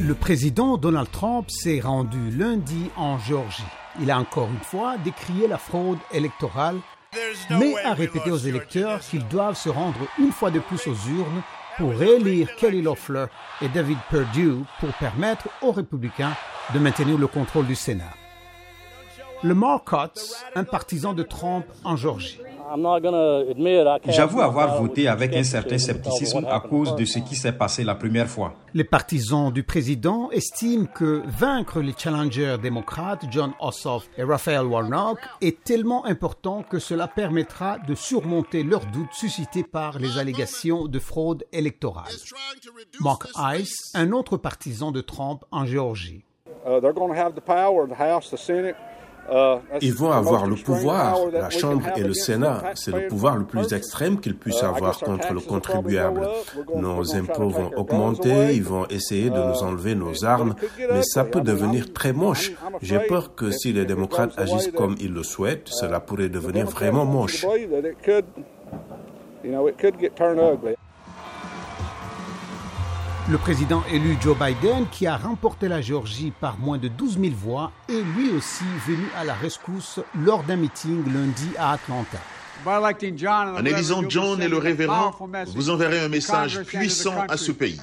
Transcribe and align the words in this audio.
Le 0.00 0.14
président 0.14 0.76
Donald 0.76 1.10
Trump 1.10 1.50
s'est 1.50 1.80
rendu 1.80 2.30
lundi 2.30 2.90
en 2.96 3.18
Géorgie. 3.18 3.62
Il 4.00 4.10
a 4.10 4.18
encore 4.18 4.48
une 4.48 4.60
fois 4.60 4.96
décrié 4.98 5.46
la 5.46 5.58
fraude 5.58 5.98
électorale, 6.12 6.78
mais 7.50 7.74
a 7.84 7.94
répété 7.94 8.30
aux 8.30 8.36
électeurs 8.36 9.00
qu'ils 9.00 9.26
doivent 9.28 9.56
se 9.56 9.68
rendre 9.68 9.98
une 10.18 10.32
fois 10.32 10.50
de 10.50 10.60
plus 10.60 10.86
aux 10.86 10.94
urnes 11.08 11.42
pour 11.76 11.92
réélire 11.92 12.54
Kelly 12.56 12.82
Loeffler 12.82 13.26
et 13.62 13.68
David 13.68 13.98
Perdue 14.10 14.64
pour 14.80 14.92
permettre 14.94 15.48
aux 15.62 15.72
républicains 15.72 16.34
de 16.74 16.78
maintenir 16.78 17.18
le 17.18 17.26
contrôle 17.26 17.66
du 17.66 17.74
Sénat. 17.74 18.14
Le 19.42 19.54
Marcotte, 19.54 20.44
un 20.56 20.64
partisan 20.64 21.14
de 21.14 21.22
Trump 21.22 21.64
en 21.84 21.94
Georgie. 21.96 22.40
J'avoue 24.08 24.40
avoir 24.40 24.80
voté 24.80 25.08
avec 25.08 25.34
un 25.34 25.42
certain 25.42 25.78
scepticisme 25.78 26.46
à 26.50 26.60
cause 26.60 26.94
de 26.96 27.04
ce 27.04 27.18
qui 27.18 27.36
s'est 27.36 27.52
passé 27.52 27.84
la 27.84 27.94
première 27.94 28.28
fois. 28.28 28.54
Les 28.74 28.84
partisans 28.84 29.52
du 29.52 29.62
président 29.62 30.30
estiment 30.30 30.86
que 30.86 31.22
vaincre 31.26 31.80
les 31.80 31.94
challengers 31.96 32.56
démocrates 32.60 33.24
John 33.30 33.52
Ossoff 33.60 34.08
et 34.16 34.22
Raphael 34.22 34.66
Warnock 34.66 35.18
est 35.40 35.64
tellement 35.64 36.04
important 36.04 36.62
que 36.62 36.78
cela 36.78 37.08
permettra 37.08 37.78
de 37.78 37.94
surmonter 37.94 38.62
leurs 38.62 38.86
doutes 38.86 39.12
suscités 39.12 39.64
par 39.64 39.98
les 39.98 40.18
allégations 40.18 40.86
de 40.86 40.98
fraude 40.98 41.44
électorale. 41.52 42.12
Mark 43.00 43.28
Ice, 43.56 43.92
un 43.94 44.12
autre 44.12 44.36
partisan 44.36 44.92
de 44.92 45.00
Trump 45.00 45.44
en 45.50 45.64
Géorgie. 45.64 46.24
Ils 49.80 49.94
vont 49.94 50.10
avoir 50.10 50.46
le 50.46 50.56
pouvoir, 50.56 51.18
la 51.32 51.50
Chambre 51.50 51.86
et 51.96 52.02
le 52.02 52.14
Sénat. 52.14 52.62
C'est 52.74 52.92
le 52.92 53.08
pouvoir 53.08 53.36
le 53.36 53.44
plus 53.44 53.72
extrême 53.72 54.20
qu'ils 54.20 54.36
puissent 54.36 54.62
avoir 54.62 54.98
contre 54.98 55.32
le 55.32 55.40
contribuable. 55.40 56.28
Nos 56.74 57.14
impôts 57.14 57.48
vont 57.48 57.70
augmenter, 57.76 58.54
ils 58.54 58.64
vont 58.64 58.86
essayer 58.86 59.30
de 59.30 59.38
nous 59.38 59.62
enlever 59.62 59.94
nos 59.94 60.24
armes, 60.24 60.54
mais 60.92 61.02
ça 61.02 61.24
peut 61.24 61.40
devenir 61.40 61.92
très 61.92 62.12
moche. 62.12 62.52
J'ai 62.82 63.00
peur 63.00 63.34
que 63.34 63.50
si 63.50 63.72
les 63.72 63.84
démocrates 63.84 64.38
agissent 64.38 64.72
comme 64.74 64.96
ils 65.00 65.12
le 65.12 65.22
souhaitent, 65.22 65.68
cela 65.68 66.00
pourrait 66.00 66.28
devenir 66.28 66.66
vraiment 66.66 67.04
moche. 67.04 67.44
Le 73.30 73.36
président 73.36 73.82
élu 73.92 74.16
Joe 74.22 74.34
Biden, 74.38 74.86
qui 74.90 75.06
a 75.06 75.18
remporté 75.18 75.68
la 75.68 75.82
Géorgie 75.82 76.32
par 76.40 76.58
moins 76.58 76.78
de 76.78 76.88
12 76.88 77.18
000 77.20 77.34
voix, 77.34 77.72
est 77.86 78.00
lui 78.16 78.30
aussi 78.30 78.64
venu 78.86 79.06
à 79.14 79.22
la 79.22 79.34
rescousse 79.34 80.00
lors 80.18 80.42
d'un 80.44 80.56
meeting 80.56 81.04
lundi 81.12 81.50
à 81.58 81.72
Atlanta. 81.72 82.16
En 82.64 83.64
élisant 83.66 84.08
John 84.08 84.40
et 84.40 84.48
le 84.48 84.56
révérend, 84.56 85.14
vous 85.54 85.68
enverrez 85.68 86.00
un 86.00 86.08
message 86.08 86.62
puissant 86.62 87.26
à 87.28 87.36
ce 87.36 87.52
pays. 87.52 87.78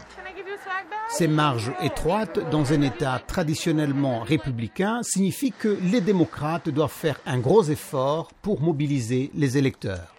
Ces 1.10 1.28
marges 1.28 1.72
étroites 1.80 2.40
dans 2.50 2.74
un 2.74 2.82
État 2.82 3.22
traditionnellement 3.28 4.22
républicain 4.22 5.02
signifient 5.04 5.54
que 5.54 5.78
les 5.92 6.02
démocrates 6.02 6.70
doivent 6.70 6.92
faire 6.92 7.20
un 7.28 7.38
gros 7.38 7.64
effort 7.64 8.32
pour 8.42 8.62
mobiliser 8.62 9.30
les 9.36 9.60
électeurs. 9.60 10.16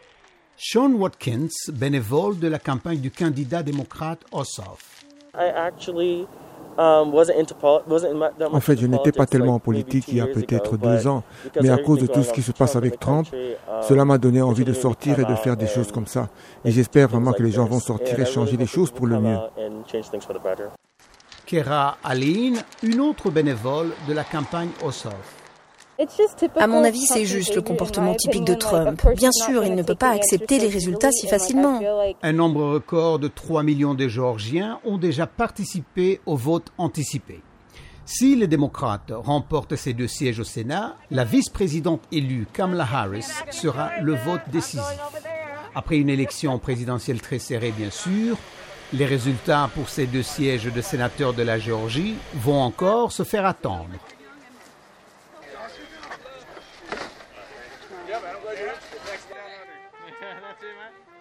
Sean 0.56 0.92
Watkins, 0.92 1.48
bénévole 1.72 2.38
de 2.38 2.46
la 2.46 2.60
campagne 2.60 3.00
du 3.00 3.10
candidat 3.10 3.64
démocrate 3.64 4.24
Ossoff. 4.30 5.05
En 6.78 8.60
fait, 8.60 8.76
je 8.78 8.86
n'étais 8.86 9.12
pas 9.12 9.26
tellement 9.26 9.54
en 9.54 9.58
politique 9.58 10.08
il 10.08 10.16
y 10.16 10.20
a 10.20 10.26
peut-être 10.26 10.76
deux 10.76 11.06
ans, 11.06 11.22
mais 11.60 11.70
à 11.70 11.78
cause 11.78 12.00
de 12.00 12.06
tout 12.06 12.22
ce 12.22 12.32
qui 12.32 12.42
se 12.42 12.52
passe 12.52 12.76
avec 12.76 13.00
Trump, 13.00 13.26
um, 13.32 13.82
cela 13.82 14.04
m'a 14.04 14.18
donné 14.18 14.42
envie 14.42 14.64
de 14.64 14.72
sortir 14.72 15.18
et 15.18 15.24
de 15.24 15.34
faire 15.36 15.56
des 15.56 15.66
choses 15.66 15.90
comme 15.90 16.06
ça. 16.06 16.28
Et 16.64 16.70
j'espère 16.70 17.08
vraiment 17.08 17.32
que 17.32 17.42
les 17.42 17.50
gens 17.50 17.64
vont 17.64 17.80
sortir 17.80 18.20
et 18.20 18.26
changer 18.26 18.56
les 18.56 18.66
choses 18.66 18.90
pour 18.90 19.06
le 19.06 19.18
mieux. 19.20 19.38
Kera 21.46 21.96
Aline, 22.02 22.58
une 22.82 23.00
autre 23.00 23.30
bénévole 23.30 23.92
de 24.08 24.12
la 24.12 24.24
campagne 24.24 24.70
Ossoff. 24.84 25.35
À 26.56 26.66
mon 26.66 26.84
avis, 26.84 27.06
c'est 27.06 27.24
juste 27.24 27.54
le 27.54 27.62
comportement 27.62 28.14
typique 28.14 28.44
de 28.44 28.54
Trump. 28.54 29.02
Bien 29.16 29.32
sûr, 29.32 29.64
il 29.64 29.74
ne 29.74 29.82
peut 29.82 29.94
pas 29.94 30.10
accepter 30.10 30.58
les 30.58 30.68
résultats 30.68 31.10
si 31.10 31.26
facilement. 31.26 31.80
Un 32.22 32.32
nombre 32.32 32.64
record 32.64 33.18
de 33.18 33.28
3 33.28 33.62
millions 33.62 33.94
de 33.94 34.06
Géorgiens 34.06 34.78
ont 34.84 34.98
déjà 34.98 35.26
participé 35.26 36.20
au 36.26 36.36
vote 36.36 36.72
anticipé. 36.76 37.40
Si 38.04 38.36
les 38.36 38.46
démocrates 38.46 39.12
remportent 39.12 39.74
ces 39.74 39.92
deux 39.92 40.06
sièges 40.06 40.38
au 40.38 40.44
Sénat, 40.44 40.96
la 41.10 41.24
vice-présidente 41.24 42.02
élue 42.12 42.46
Kamala 42.52 42.86
Harris 42.92 43.26
sera 43.50 43.90
le 44.00 44.14
vote 44.14 44.42
décisif. 44.52 44.84
Après 45.74 45.96
une 45.96 46.08
élection 46.08 46.58
présidentielle 46.58 47.20
très 47.20 47.40
serrée, 47.40 47.72
bien 47.76 47.90
sûr, 47.90 48.36
les 48.92 49.06
résultats 49.06 49.70
pour 49.74 49.88
ces 49.88 50.06
deux 50.06 50.22
sièges 50.22 50.72
de 50.72 50.80
sénateurs 50.80 51.34
de 51.34 51.42
la 51.42 51.58
Géorgie 51.58 52.14
vont 52.34 52.60
encore 52.60 53.10
se 53.10 53.24
faire 53.24 53.44
attendre. 53.44 53.88
Yep, 58.16 58.24
and 58.24 58.36
I'm 58.36 58.42
glad 58.42 58.58
you 58.58 58.64
answered. 58.64 59.00
Thanks, 59.04 59.26
man. 59.28 59.40
That's 60.40 60.62
it, 60.62 60.72
man. 60.72 61.15